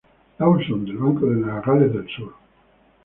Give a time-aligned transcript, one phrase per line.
[0.39, 2.33] Lawson del Banco de Nueva Gales del Sur.